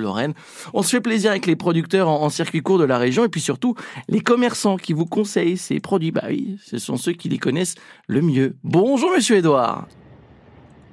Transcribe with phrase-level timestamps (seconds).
[0.00, 0.32] Lorraine.
[0.72, 3.42] On se fait plaisir avec les producteurs en, circuit court de la région et puis
[3.42, 3.74] surtout
[4.08, 6.12] les commerçants qui vous conseillent ces produits.
[6.12, 7.74] Bah oui, ce sont ceux qui les connaissent
[8.06, 8.56] le mieux.
[8.64, 9.86] Bonjour Monsieur Edouard.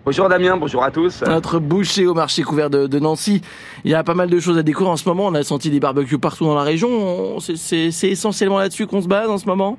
[0.03, 1.21] Bonjour Damien, bonjour à tous.
[1.21, 3.39] Notre boucher au marché couvert de, Nancy.
[3.85, 5.27] Il y a pas mal de choses à découvrir en ce moment.
[5.27, 7.39] On a senti des barbecues partout dans la région.
[7.39, 9.77] C'est essentiellement là-dessus qu'on se base en ce moment?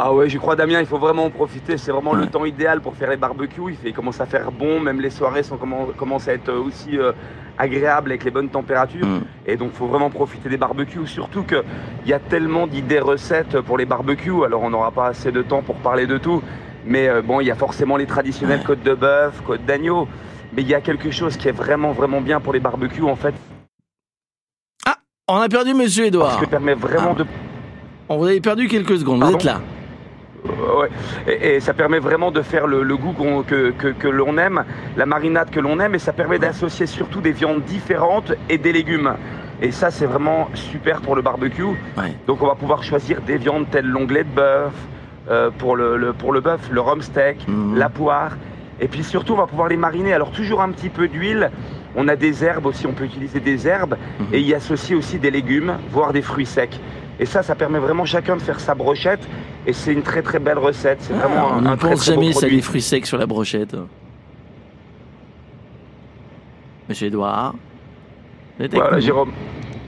[0.00, 1.76] Ah ouais, je crois Damien, il faut vraiment en profiter.
[1.76, 3.70] C'est vraiment le temps idéal pour faire les barbecues.
[3.70, 5.58] Il, fait, commence à faire bon, même les soirées sont,
[5.96, 7.10] commencent à être aussi euh,
[7.58, 9.04] agréables avec les bonnes températures.
[9.04, 9.22] Mm.
[9.44, 11.08] Et donc, il faut vraiment profiter des barbecues.
[11.08, 11.64] Surtout qu'il
[12.06, 14.44] y a tellement d'idées recettes pour les barbecues.
[14.44, 16.44] Alors, on n'aura pas assez de temps pour parler de tout.
[16.86, 20.06] Mais euh, bon, il y a forcément les traditionnelles côtes de bœuf, côtes d'agneau.
[20.52, 23.16] Mais il y a quelque chose qui est vraiment, vraiment bien pour les barbecues, en
[23.16, 23.34] fait.
[24.86, 26.28] Ah, on a perdu Monsieur Edouard.
[26.28, 27.18] Parce que permet vraiment ah.
[27.18, 27.26] de.
[28.08, 29.24] On vous avez perdu quelques secondes.
[29.24, 29.60] vous êtes là.
[30.58, 30.88] Ouais.
[31.26, 33.14] Et, ça permet vraiment de faire le, goût
[33.46, 34.64] que, que, l'on aime,
[34.96, 38.72] la marinade que l'on aime, et ça permet d'associer surtout des viandes différentes et des
[38.72, 39.14] légumes.
[39.60, 41.64] Et ça, c'est vraiment super pour le barbecue.
[42.26, 44.72] Donc, on va pouvoir choisir des viandes telles l'onglet de bœuf,
[45.30, 47.76] euh, pour le, pour le bœuf, le rhum steak, mhm.
[47.76, 48.38] la poire.
[48.80, 50.14] Et puis surtout, on va pouvoir les mariner.
[50.14, 51.50] Alors, toujours un petit peu d'huile.
[51.96, 53.96] On a des herbes aussi, on peut utiliser des herbes.
[54.20, 54.26] Mhm.
[54.32, 56.80] Et y associer aussi des légumes, voire des fruits secs.
[57.20, 59.20] Et ça, ça permet vraiment chacun de faire sa brochette.
[59.68, 60.96] Et c'est une très très belle recette.
[61.02, 63.76] C'est vraiment on un, ne pense jamais ça des fruits secs sur la brochette.
[66.88, 67.54] Monsieur Edouard.
[68.58, 69.30] Voilà, Jérôme.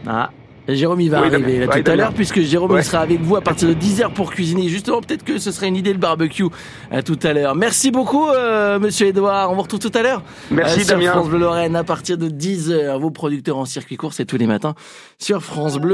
[0.06, 0.28] Ah,
[0.68, 3.74] Jérôme, il va arriver tout à l'heure, puisque Jérôme sera avec vous à partir de
[3.74, 4.68] 10h pour cuisiner.
[4.68, 6.44] Justement, peut-être que ce serait une idée le barbecue
[6.92, 7.54] euh, tout à l'heure.
[7.54, 9.50] Merci beaucoup, euh, monsieur Edouard.
[9.50, 10.22] On vous retrouve tout à l'heure.
[10.50, 11.12] Merci, euh, sur Damien.
[11.12, 12.98] France Bleu Lorraine à partir de 10h.
[12.98, 14.74] Vos producteurs en circuit court, c'est tous les matins
[15.18, 15.88] sur France Bleu.